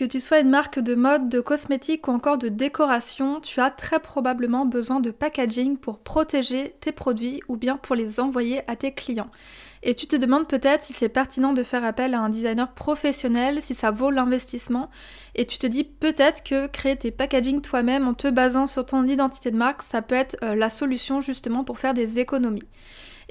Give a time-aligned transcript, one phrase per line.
[0.00, 3.70] Que tu sois une marque de mode, de cosmétiques ou encore de décoration, tu as
[3.70, 8.76] très probablement besoin de packaging pour protéger tes produits ou bien pour les envoyer à
[8.76, 9.30] tes clients.
[9.82, 13.60] Et tu te demandes peut-être si c'est pertinent de faire appel à un designer professionnel,
[13.60, 14.88] si ça vaut l'investissement.
[15.34, 19.04] Et tu te dis peut-être que créer tes packaging toi-même en te basant sur ton
[19.04, 22.66] identité de marque, ça peut être euh, la solution justement pour faire des économies.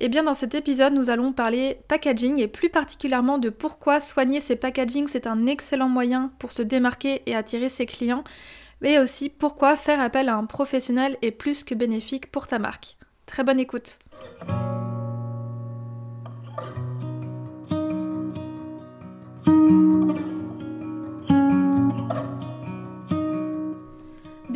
[0.01, 3.99] Et eh bien dans cet épisode, nous allons parler packaging et plus particulièrement de pourquoi
[3.99, 8.23] soigner ses packaging, c'est un excellent moyen pour se démarquer et attirer ses clients,
[8.79, 12.95] mais aussi pourquoi faire appel à un professionnel est plus que bénéfique pour ta marque.
[13.25, 13.99] Très bonne écoute.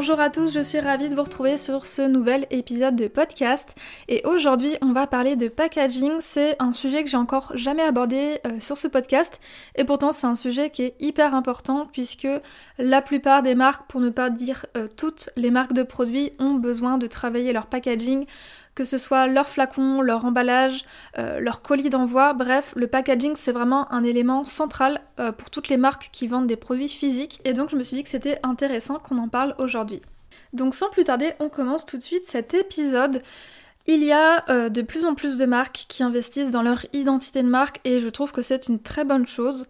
[0.00, 3.74] Bonjour à tous, je suis ravie de vous retrouver sur ce nouvel épisode de podcast.
[4.08, 8.40] Et aujourd'hui on va parler de packaging, c'est un sujet que j'ai encore jamais abordé
[8.46, 9.42] euh, sur ce podcast.
[9.76, 12.26] Et pourtant c'est un sujet qui est hyper important puisque
[12.78, 16.54] la plupart des marques, pour ne pas dire euh, toutes les marques de produits, ont
[16.54, 18.24] besoin de travailler leur packaging
[18.74, 20.82] que ce soit leur flacon, leur emballage,
[21.18, 25.68] euh, leur colis d'envoi, bref, le packaging c'est vraiment un élément central euh, pour toutes
[25.68, 28.38] les marques qui vendent des produits physiques et donc je me suis dit que c'était
[28.42, 30.00] intéressant qu'on en parle aujourd'hui.
[30.52, 33.22] Donc sans plus tarder, on commence tout de suite cet épisode.
[33.86, 37.42] Il y a euh, de plus en plus de marques qui investissent dans leur identité
[37.42, 39.66] de marque et je trouve que c'est une très bonne chose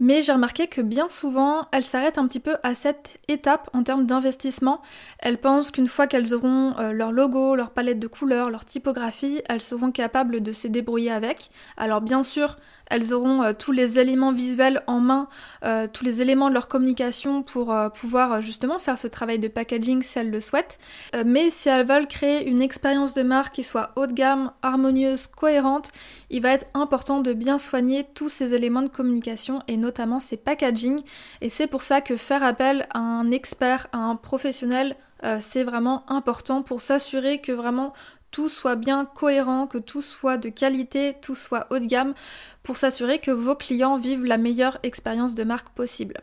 [0.00, 3.82] mais j'ai remarqué que bien souvent, elles s'arrêtent un petit peu à cette étape en
[3.82, 4.80] termes d'investissement.
[5.18, 9.42] Elles pensent qu'une fois qu'elles auront euh, leur logo, leur palette de couleurs, leur typographie,
[9.48, 11.50] elles seront capables de se débrouiller avec.
[11.76, 12.56] Alors bien sûr,
[12.90, 15.28] elles auront euh, tous les éléments visuels en main,
[15.64, 19.48] euh, tous les éléments de leur communication pour euh, pouvoir justement faire ce travail de
[19.48, 20.78] packaging si elles le souhaitent.
[21.24, 25.26] mais si elles veulent créer une expérience de marque qui soit haut de gamme, harmonieuse,
[25.26, 25.90] cohérente,
[26.30, 30.36] il va être important de bien soigner tous ces éléments de communication et notamment ces
[30.36, 30.98] packaging.
[31.40, 34.96] Et c'est pour ça que faire appel à un expert, à un professionnel,
[35.40, 37.92] c'est vraiment important pour s'assurer que vraiment
[38.30, 42.14] tout soit bien cohérent, que tout soit de qualité, tout soit haut de gamme,
[42.62, 46.20] pour s'assurer que vos clients vivent la meilleure expérience de marque possible.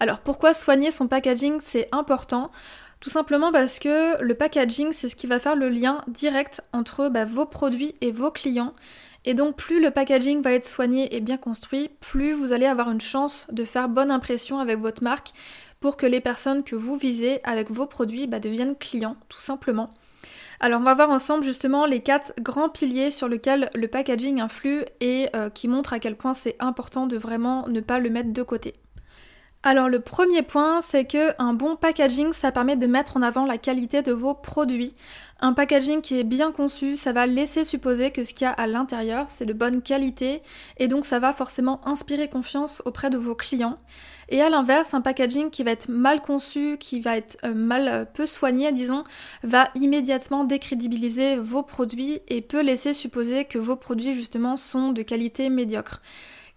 [0.00, 2.50] Alors pourquoi soigner son packaging c'est important?
[3.00, 7.08] Tout simplement parce que le packaging, c'est ce qui va faire le lien direct entre
[7.08, 8.74] bah, vos produits et vos clients.
[9.26, 12.90] Et donc plus le packaging va être soigné et bien construit, plus vous allez avoir
[12.90, 15.32] une chance de faire bonne impression avec votre marque
[15.80, 19.92] pour que les personnes que vous visez avec vos produits bah, deviennent clients, tout simplement.
[20.58, 24.84] Alors on va voir ensemble justement les quatre grands piliers sur lesquels le packaging influe
[25.00, 28.32] et euh, qui montrent à quel point c'est important de vraiment ne pas le mettre
[28.32, 28.74] de côté.
[29.62, 33.44] Alors le premier point, c'est que un bon packaging, ça permet de mettre en avant
[33.44, 34.94] la qualité de vos produits.
[35.40, 38.52] Un packaging qui est bien conçu, ça va laisser supposer que ce qu'il y a
[38.52, 40.40] à l'intérieur, c'est de bonne qualité
[40.78, 43.78] et donc ça va forcément inspirer confiance auprès de vos clients.
[44.28, 47.88] Et à l'inverse, un packaging qui va être mal conçu, qui va être euh, mal
[47.88, 49.04] euh, peu soigné, disons,
[49.44, 55.02] va immédiatement décrédibiliser vos produits et peut laisser supposer que vos produits justement sont de
[55.02, 56.02] qualité médiocre.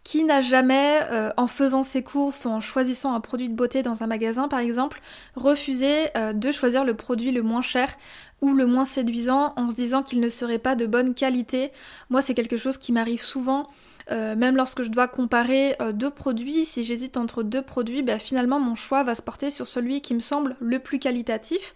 [0.04, 3.84] Qui n'a jamais, euh, en faisant ses courses ou en choisissant un produit de beauté
[3.84, 5.02] dans un magasin par exemple,
[5.36, 7.96] refusé de choisir le produit le moins cher
[8.42, 11.72] ou le moins séduisant en se disant qu'il ne serait pas de bonne qualité?
[12.10, 13.68] Moi c'est quelque chose qui m'arrive souvent.
[14.12, 18.18] Euh, même lorsque je dois comparer euh, deux produits, si j'hésite entre deux produits, bah,
[18.18, 21.76] finalement mon choix va se porter sur celui qui me semble le plus qualitatif.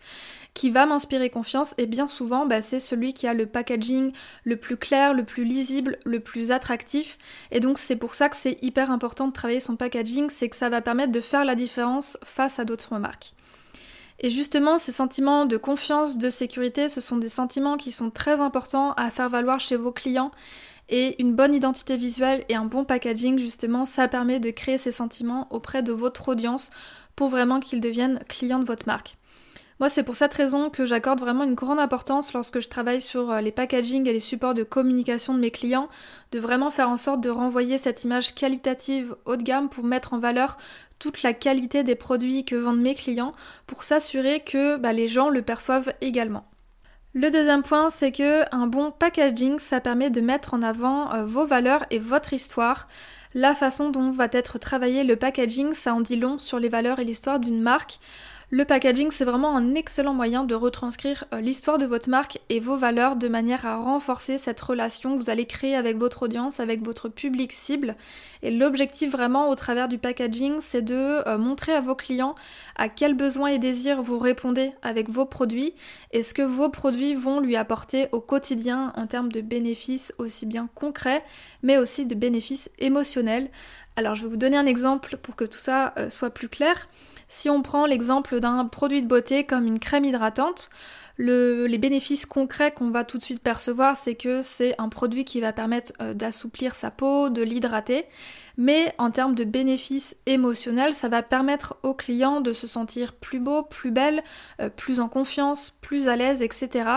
[0.54, 4.12] qui va m'inspirer confiance et bien souvent bah, c'est celui qui a le packaging
[4.44, 7.18] le plus clair, le plus lisible, le plus attractif
[7.50, 10.56] et donc c'est pour ça que c'est hyper important de travailler son packaging, c'est que
[10.56, 13.34] ça va permettre de faire la différence face à d'autres marques.
[14.20, 18.40] Et justement, ces sentiments de confiance, de sécurité, ce sont des sentiments qui sont très
[18.40, 20.32] importants à faire valoir chez vos clients.
[20.96, 24.92] Et une bonne identité visuelle et un bon packaging, justement, ça permet de créer ces
[24.92, 26.70] sentiments auprès de votre audience
[27.16, 29.18] pour vraiment qu'ils deviennent clients de votre marque.
[29.80, 33.32] Moi, c'est pour cette raison que j'accorde vraiment une grande importance lorsque je travaille sur
[33.32, 35.90] euh, les packaging et les supports de communication de mes clients,
[36.32, 40.14] de vraiment faire en sorte de renvoyer cette image qualitative haut de gamme pour mettre
[40.14, 40.60] en valeur
[41.00, 43.32] toute la qualité des produits que vendent mes clients,
[43.66, 46.46] pour s'assurer que bah, les gens le perçoivent également.
[47.16, 51.26] Le deuxième point, c'est que un bon packaging, ça permet de mettre en avant euh,
[51.26, 52.88] vos valeurs et votre histoire.
[53.36, 56.98] La façon dont va être travaillé le packaging, ça en dit long sur les valeurs
[56.98, 58.00] et l'histoire d'une marque.
[58.56, 62.60] Le packaging, c'est vraiment un excellent moyen de retranscrire euh, l'histoire de votre marque et
[62.60, 66.60] vos valeurs de manière à renforcer cette relation que vous allez créer avec votre audience,
[66.60, 67.96] avec votre public cible.
[68.44, 72.36] Et l'objectif vraiment au travers du packaging, c'est de euh, montrer à vos clients
[72.76, 75.74] à quels besoins et désirs vous répondez avec vos produits
[76.12, 80.46] et ce que vos produits vont lui apporter au quotidien en termes de bénéfices aussi
[80.46, 81.24] bien concrets,
[81.64, 83.50] mais aussi de bénéfices émotionnels.
[83.96, 86.88] Alors je vais vous donner un exemple pour que tout ça euh, soit plus clair.
[87.34, 90.70] Si on prend l'exemple d'un produit de beauté comme une crème hydratante,
[91.18, 95.42] les bénéfices concrets qu'on va tout de suite percevoir, c'est que c'est un produit qui
[95.42, 98.06] va permettre euh, d'assouplir sa peau, de l'hydrater.
[98.58, 103.40] Mais en termes de bénéfices émotionnels, ça va permettre au client de se sentir plus
[103.40, 104.24] beau, plus belle,
[104.62, 106.88] euh, plus en confiance, plus à l'aise, etc.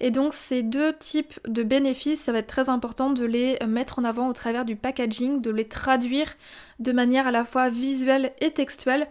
[0.00, 4.00] Et donc ces deux types de bénéfices, ça va être très important de les mettre
[4.00, 6.34] en avant au travers du packaging, de les traduire
[6.80, 9.06] de manière à la fois visuelle et textuelle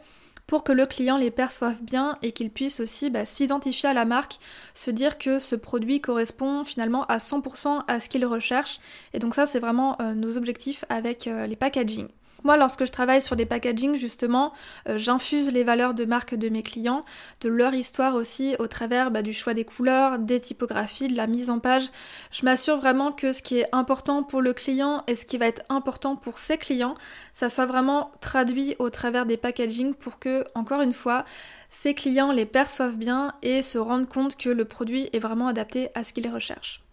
[0.47, 4.06] pour que le client les perçoive bien et qu'il puisse aussi bah, s'identifier à la
[4.06, 4.39] marque,
[4.74, 8.80] se dire que ce produit correspond finalement à 100% à ce qu'il recherche.
[9.13, 12.07] Et donc ça, c'est vraiment euh, nos objectifs avec euh, les packaging.
[12.44, 14.54] Moi, lorsque je travaille sur des packaging, justement,
[14.88, 17.04] euh, j'infuse les valeurs de marque de mes clients,
[17.42, 21.26] de leur histoire aussi, au travers bah, du choix des couleurs, des typographies, de la
[21.26, 21.90] mise en page.
[22.32, 25.48] Je m'assure vraiment que ce qui est important pour le client et ce qui va
[25.48, 26.96] être important pour ses clients,
[27.34, 31.26] ça soit vraiment traduit au travers des packaging pour que, encore une fois,
[31.70, 35.90] ses clients les perçoivent bien et se rendent compte que le produit est vraiment adapté
[35.96, 36.85] à ce qu'ils recherchent.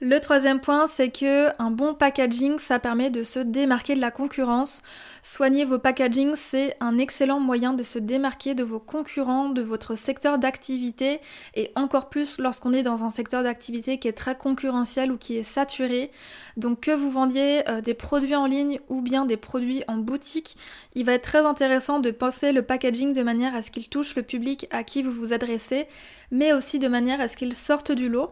[0.00, 4.12] Le troisième point, c'est que un bon packaging, ça permet de se démarquer de la
[4.12, 4.82] concurrence.
[5.24, 9.96] Soigner vos packaging, c'est un excellent moyen de se démarquer de vos concurrents, de votre
[9.96, 11.18] secteur d'activité,
[11.56, 15.36] et encore plus lorsqu'on est dans un secteur d'activité qui est très concurrentiel ou qui
[15.36, 16.12] est saturé.
[16.56, 20.56] Donc que vous vendiez euh, des produits en ligne ou bien des produits en boutique,
[20.94, 24.14] il va être très intéressant de penser le packaging de manière à ce qu'il touche
[24.14, 25.88] le public à qui vous vous adressez,
[26.30, 28.30] mais aussi de manière à ce qu'il sorte du lot.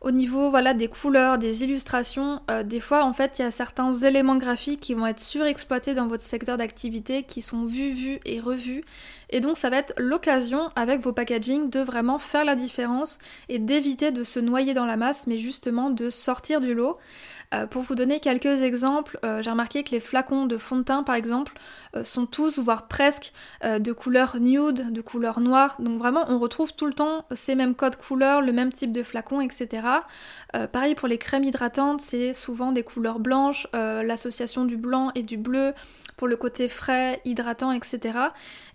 [0.00, 3.50] Au niveau voilà des couleurs, des illustrations, euh, des fois en fait il y a
[3.50, 8.20] certains éléments graphiques qui vont être surexploités dans votre secteur d'activité, qui sont vus, vus
[8.24, 8.84] et revus.
[9.30, 13.18] Et donc ça va être l'occasion avec vos packaging de vraiment faire la différence
[13.48, 16.98] et d'éviter de se noyer dans la masse, mais justement de sortir du lot.
[17.54, 20.82] Euh, pour vous donner quelques exemples, euh, j'ai remarqué que les flacons de fond de
[20.82, 21.54] teint par exemple
[22.04, 23.32] sont tous, voire presque,
[23.62, 25.76] de couleur nude, de couleur noire.
[25.78, 29.02] Donc vraiment on retrouve tout le temps ces mêmes codes couleurs, le même type de
[29.02, 29.82] flacon, etc.
[30.72, 35.36] pareil pour les crèmes hydratantes, c'est souvent des couleurs blanches, l'association du blanc et du
[35.36, 35.74] bleu
[36.18, 38.18] pour le côté frais, hydratant, etc.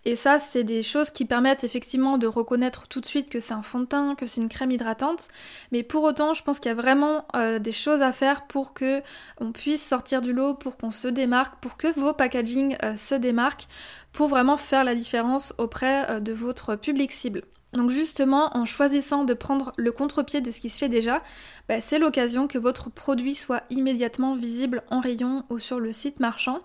[0.06, 3.54] Et ça, c'est des choses qui permettent effectivement de reconnaître tout de suite que c'est
[3.54, 5.28] un fond de teint, que c'est une crème hydratante.
[5.72, 8.74] Mais pour autant, je pense qu'il y a vraiment euh, des choses à faire pour
[8.74, 9.02] que
[9.40, 13.16] on puisse sortir du lot, pour qu'on se démarque, pour que vos packaging euh, se
[13.16, 13.68] démarquent,
[14.12, 17.44] pour vraiment faire la différence auprès euh, de votre public cible.
[17.74, 21.24] Donc justement, en choisissant de prendre le contre-pied de ce qui se fait déjà,
[21.68, 26.20] bah, c'est l'occasion que votre produit soit immédiatement visible en rayon ou sur le site
[26.20, 26.60] marchand.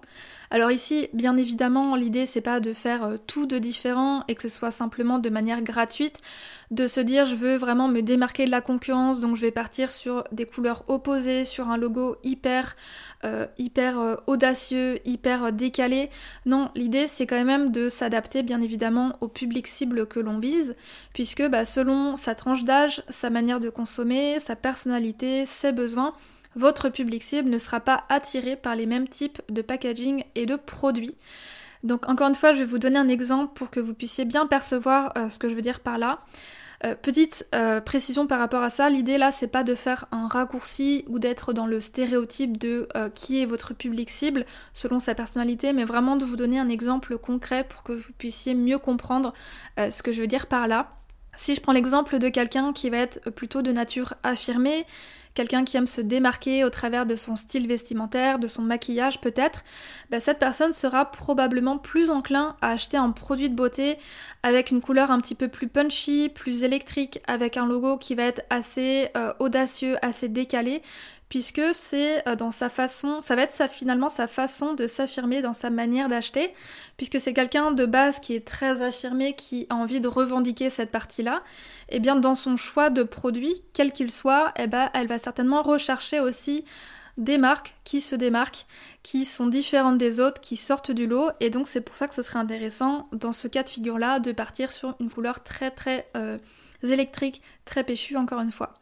[0.51, 4.43] Alors ici, bien évidemment, l'idée c'est pas de faire euh, tout de différent et que
[4.43, 6.21] ce soit simplement de manière gratuite,
[6.71, 9.91] de se dire je veux vraiment me démarquer de la concurrence, donc je vais partir
[9.91, 12.77] sur des couleurs opposées, sur un logo hyper
[13.25, 16.11] euh, hyper euh, audacieux, hyper décalé.
[16.47, 20.77] Non, l'idée c'est quand même de s'adapter bien évidemment au public cible que l'on vise,
[21.15, 26.13] puisque bah, selon sa tranche d'âge, sa manière de consommer, sa personnalité, ses besoins,
[26.55, 30.57] votre public cible ne sera pas attiré par les mêmes types de packaging et de
[30.57, 31.17] produits.
[31.85, 34.47] Donc encore une fois, je vais vous donner un exemple pour que vous puissiez bien
[34.47, 36.21] percevoir euh, ce que je veux dire par là.
[36.85, 40.29] Euh, petite euh, précision par rapport à ça, l'idée là c'est pas de faire un
[40.29, 45.73] raccourci ou d'être dans le stéréotype de qui est votre public cible selon sa personnalité,
[45.73, 49.35] mais vraiment de vous donner un exemple concret pour que vous puissiez mieux comprendre
[49.77, 50.93] ce que je veux dire par là.
[51.37, 54.87] Si je prends l'exemple de quelqu'un qui va être plutôt de nature affirmée,
[55.35, 59.65] quelqu'un qui aime se démarquer au travers de son style vestimentaire, de son maquillage peut-être,
[60.11, 63.99] bah, cette personne sera probablement plus enclin à acheter un produit de beauté
[64.43, 68.25] avec une couleur un petit peu plus punchy, plus électrique, avec un logo qui va
[68.25, 70.83] être assez euh, audacieux, assez décalé,
[71.29, 75.53] puisque c'est euh, dans sa façon, ça va être finalement sa façon de s'affirmer dans
[75.53, 76.55] sa manière d'acheter,
[76.97, 80.91] puisque c'est quelqu'un de base qui est très affirmé, qui a envie de revendiquer cette
[80.91, 81.43] partie-là,
[81.91, 85.19] et eh bien dans son choix de produit, quel qu'il soit, eh ben, elle va
[85.19, 86.65] certainement rechercher aussi
[87.17, 88.67] des marques qui se démarquent,
[89.03, 92.15] qui sont différentes des autres, qui sortent du lot, et donc c'est pour ça que
[92.15, 96.09] ce serait intéressant dans ce cas de figure-là de partir sur une couleur très très
[96.17, 96.39] euh,
[96.83, 98.75] électrique, très péchue encore une fois.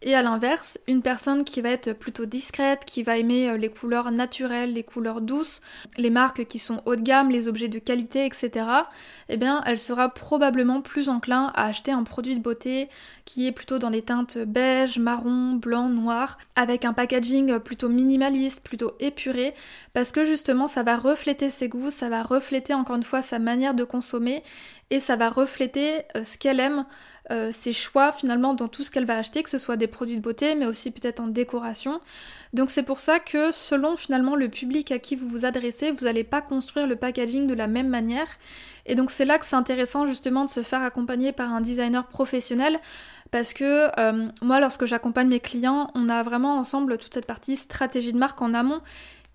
[0.00, 3.68] Et à l'inverse, une personne qui va être plutôt discrète, qui va aimer euh, les
[3.68, 5.60] couleurs naturelles, les couleurs douces,
[5.96, 8.64] les marques qui sont haut de gamme, les objets de qualité, etc.,
[9.28, 12.88] eh bien, elle sera probablement plus enclin à acheter un produit de beauté
[13.24, 18.62] qui est plutôt dans des teintes beige, marron, blanc, noir, avec un packaging plutôt minimaliste,
[18.62, 19.52] plutôt épuré,
[19.94, 23.40] parce que justement, ça va refléter ses goûts, ça va refléter encore une fois sa
[23.40, 24.44] manière de consommer,
[24.90, 26.86] et ça va refléter euh, ce qu'elle aime
[27.30, 30.16] euh, ses choix finalement dans tout ce qu'elle va acheter, que ce soit des produits
[30.16, 32.00] de beauté, mais aussi peut-être en décoration.
[32.52, 36.04] Donc c'est pour ça que selon finalement le public à qui vous vous adressez, vous
[36.04, 38.28] n'allez pas construire le packaging de la même manière.
[38.86, 42.06] Et donc c'est là que c'est intéressant justement de se faire accompagner par un designer
[42.06, 42.80] professionnel.
[43.30, 47.56] Parce que euh, moi, lorsque j'accompagne mes clients, on a vraiment ensemble toute cette partie
[47.56, 48.80] stratégie de marque en amont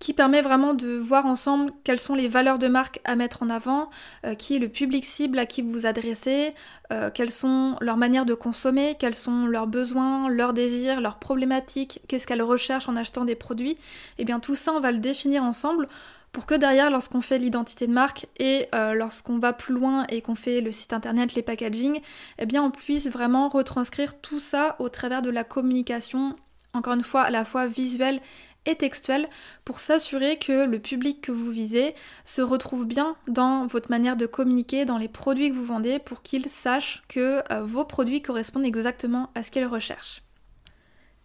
[0.04, 3.48] qui permet vraiment de voir ensemble quelles sont les valeurs de marque à mettre en
[3.48, 3.88] avant,
[4.26, 6.52] euh, qui est le public cible à qui vous vous adressez,
[6.92, 12.02] euh, quelles sont leurs manières de consommer, quels sont leurs besoins, leurs désirs, leurs problématiques,
[12.06, 13.70] qu'est-ce qu'elles recherchent en achetant des produits.
[13.70, 13.78] Et
[14.18, 15.88] eh bien tout ça, on va le définir ensemble
[16.32, 20.20] pour que derrière, lorsqu'on fait l'identité de marque et euh, lorsqu'on va plus loin et
[20.20, 22.02] qu'on fait le site internet, les packaging,
[22.38, 26.36] eh bien on puisse vraiment retranscrire tout ça au travers de la communication,
[26.74, 28.20] encore une fois à la fois visuelle
[28.66, 29.28] et textuelle
[29.64, 31.94] pour s'assurer que le public que vous visez
[32.24, 36.22] se retrouve bien dans votre manière de communiquer, dans les produits que vous vendez, pour
[36.22, 40.22] qu'il sache que euh, vos produits correspondent exactement à ce qu'il recherche.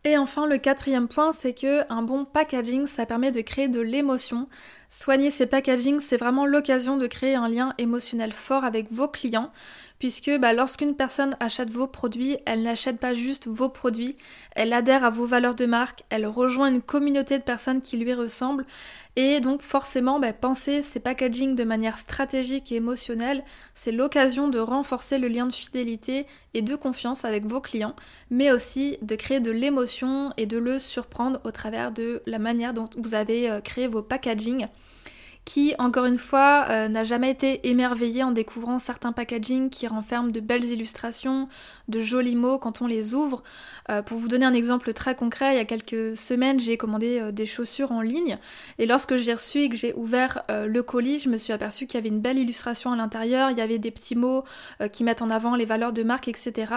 [0.05, 3.81] Et enfin, le quatrième point, c'est que un bon packaging, ça permet de créer de
[3.81, 4.47] l'émotion.
[4.87, 9.51] Soigner ces packagings, c'est vraiment l'occasion de créer un lien émotionnel fort avec vos clients
[9.99, 14.15] puisque bah, lorsqu'une personne achète vos produits, elle n'achète pas juste vos produits,
[14.55, 18.13] elle adhère à vos valeurs de marque, elle rejoint une communauté de personnes qui lui
[18.13, 18.65] ressemblent,
[19.17, 24.59] et donc forcément, bah, penser ces packaging de manière stratégique et émotionnelle, c'est l'occasion de
[24.59, 27.95] renforcer le lien de fidélité et de confiance avec vos clients,
[28.29, 32.73] mais aussi de créer de l'émotion et de le surprendre au travers de la manière
[32.73, 34.67] dont vous avez euh, créé vos packaging
[35.49, 40.29] qui, encore une fois, euh, n'a jamais été émerveillé en découvrant certains packaging qui renferment
[40.29, 41.49] de belles illustrations,
[41.87, 43.41] de jolis mots quand on les ouvre.
[43.89, 47.19] Euh, pour vous donner un exemple très concret, il y a quelques semaines, j'ai commandé
[47.19, 48.37] euh, des chaussures en ligne
[48.77, 51.97] et lorsque j'ai reçu et que j'ai ouvert le colis, je me suis aperçue qu'il
[51.97, 54.43] y avait une belle illustration à l'intérieur, il y avait des petits mots
[54.91, 56.73] qui mettent en avant les valeurs de marque, etc.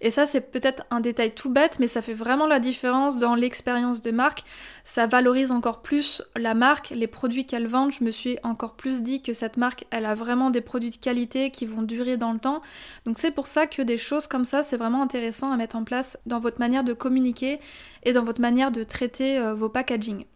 [0.00, 3.34] Et ça, c'est peut-être un détail tout bête, mais ça fait vraiment la différence dans
[3.34, 4.44] l'expérience de marque.
[4.86, 7.90] Ça valorise encore plus la marque, les produits qu'elle vend.
[7.90, 10.96] Je me suis encore plus dit que cette marque, elle a vraiment des produits de
[10.96, 12.60] qualité qui vont durer dans le temps.
[13.06, 15.84] Donc c'est pour ça que des choses comme ça, c'est vraiment intéressant à mettre en
[15.84, 17.60] place dans votre manière de communiquer
[18.02, 20.26] et dans votre manière de traiter euh, vos packaging.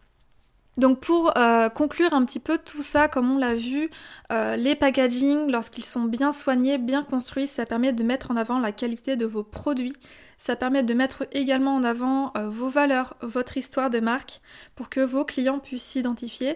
[0.77, 3.89] Donc pour euh, conclure un petit peu tout ça, comme on l'a vu,
[4.31, 8.59] euh, les packaging, lorsqu'ils sont bien soignés, bien construits, ça permet de mettre en avant
[8.59, 9.93] la qualité de vos produits.
[10.41, 14.39] Ça permet de mettre également en avant vos valeurs, votre histoire de marque,
[14.73, 16.55] pour que vos clients puissent s'identifier.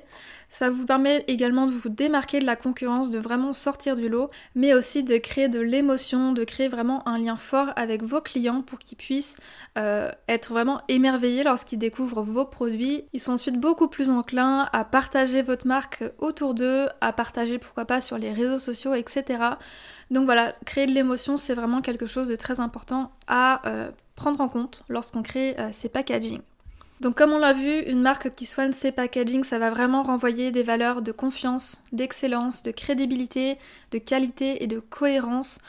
[0.53, 4.29] Ça vous permet également de vous démarquer de la concurrence, de vraiment sortir du lot,
[4.53, 8.61] mais aussi de créer de l'émotion, de créer vraiment un lien fort avec vos clients
[8.61, 9.37] pour qu'ils puissent
[9.79, 13.03] euh, être vraiment émerveillés lorsqu'ils découvrent vos produits.
[13.13, 17.85] Ils sont ensuite beaucoup plus enclins à partager votre marque autour d'eux, à partager pourquoi
[17.85, 19.39] pas sur les réseaux sociaux, etc.
[20.11, 24.41] Donc voilà, créer de l'émotion, c'est vraiment quelque chose de très important à euh, prendre
[24.41, 26.41] en compte lorsqu'on crée euh, ces packaging.
[27.01, 30.51] Donc comme on l'a vu, une marque qui soigne ses packaging, ça va vraiment renvoyer
[30.51, 33.57] des valeurs de confiance, d'excellence, de crédibilité,
[33.91, 35.59] de qualité et de cohérence.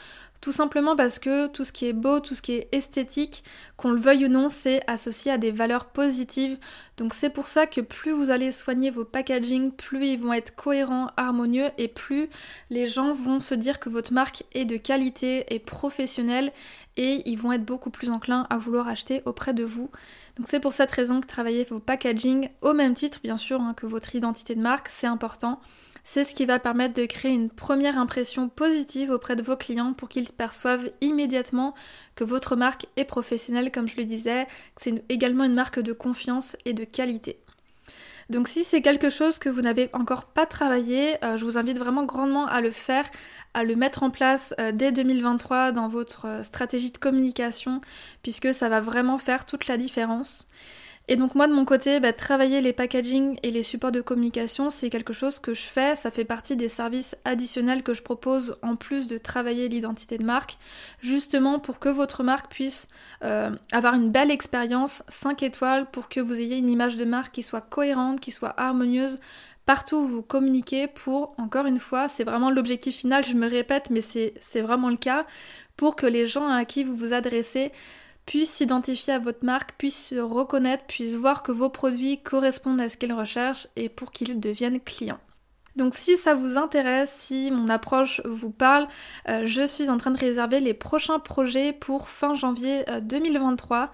[0.45, 3.43] Tout simplement parce que tout ce qui est beau, tout ce qui est esthétique,
[3.77, 6.59] qu'on le veuille ou non, c'est associé à des valeurs positives.
[6.97, 10.55] Donc c'est pour ça que plus vous allez soigner vos packaging, plus ils vont être
[10.55, 12.29] cohérents, harmonieux et plus
[12.69, 16.51] les gens vont se dire que votre marque est de qualité et professionnelle
[16.95, 19.89] et ils vont être beaucoup plus enclins à vouloir acheter auprès de vous.
[20.37, 23.73] Donc c'est pour cette raison que travailler vos packaging au même titre, bien sûr, hein,
[23.73, 25.59] que votre identité de marque, c'est important.
[26.07, 29.93] C'est ce qui va permettre de créer une première impression positive auprès de vos clients
[29.93, 31.73] pour qu'ils perçoivent immédiatement
[32.15, 35.93] que votre marque est professionnelle, comme je le disais, que c'est également une marque de
[35.93, 37.39] confiance et de qualité.
[38.29, 41.77] Donc si c'est quelque chose que vous n'avez encore pas travaillé, euh, je vous invite
[41.77, 43.05] vraiment grandement à le faire,
[43.53, 47.81] à le mettre en place euh, dès 2023 dans votre euh, stratégie de communication,
[48.21, 50.47] puisque ça va vraiment faire toute la différence.
[51.07, 54.71] Et donc moi de mon côté, bah, travailler les packaging et les supports de communication,
[54.71, 58.57] c'est quelque chose que je fais, ça fait partie des services additionnels que je propose
[58.63, 60.57] en plus de travailler l'identité de marque,
[61.01, 62.87] justement pour que votre marque puisse
[63.23, 67.33] euh, avoir une belle expérience 5 étoiles, pour que vous ayez une image de marque
[67.33, 69.19] qui soit cohérente, qui soit harmonieuse
[69.65, 73.89] partout où vous communiquez pour, encore une fois, c'est vraiment l'objectif final, je me répète,
[73.89, 75.25] mais c'est vraiment le cas,
[75.75, 77.71] pour que les gens à qui vous vous adressez
[78.25, 82.89] puissent s'identifier à votre marque, puissent se reconnaître, puissent voir que vos produits correspondent à
[82.89, 85.19] ce qu'ils recherchent et pour qu'ils deviennent clients.
[85.75, 88.87] Donc si ça vous intéresse, si mon approche vous parle,
[89.27, 93.77] euh, je suis en train de réserver les prochains projets pour fin janvier 2023.
[93.77, 93.87] Euh,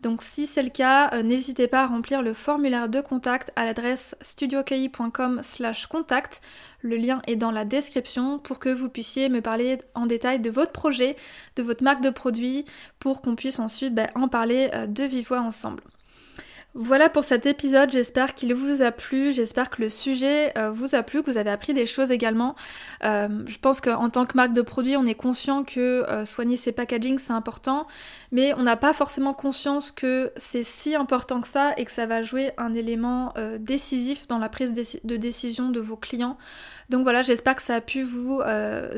[0.00, 3.66] Donc si c'est le cas, euh, n'hésitez pas à remplir le formulaire de contact à
[3.66, 6.40] l'adresse studioki.com slash contact.
[6.80, 10.50] Le lien est dans la description pour que vous puissiez me parler en détail de
[10.50, 11.16] votre projet,
[11.56, 12.64] de votre marque de produit,
[13.00, 15.82] pour qu'on puisse ensuite bah, en parler de vive voix ensemble.
[16.80, 20.94] Voilà pour cet épisode, j'espère qu'il vous a plu, j'espère que le sujet euh, vous
[20.94, 22.54] a plu, que vous avez appris des choses également.
[23.02, 26.54] Euh, je pense qu'en tant que marque de produit, on est conscient que euh, soigner
[26.54, 27.88] ses packaging c'est important,
[28.30, 32.06] mais on n'a pas forcément conscience que c'est si important que ça et que ça
[32.06, 36.38] va jouer un élément décisif dans la prise de décision de vos clients.
[36.90, 38.40] Donc voilà, j'espère que ça a pu vous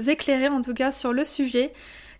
[0.06, 1.72] éclairer en tout cas sur le sujet.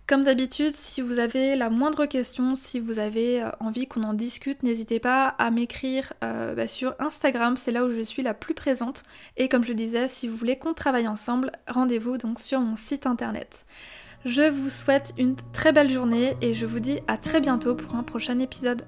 [0.07, 4.13] Comme d'habitude, si vous avez la moindre question, si vous avez euh, envie qu'on en
[4.13, 8.33] discute, n'hésitez pas à m'écrire euh, bah, sur Instagram, c'est là où je suis la
[8.33, 9.03] plus présente.
[9.37, 13.05] Et comme je disais, si vous voulez qu'on travaille ensemble, rendez-vous donc sur mon site
[13.07, 13.65] internet.
[14.25, 17.95] Je vous souhaite une très belle journée et je vous dis à très bientôt pour
[17.95, 18.83] un prochain épisode.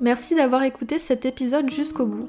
[0.00, 2.28] Merci d'avoir écouté cet épisode jusqu'au bout.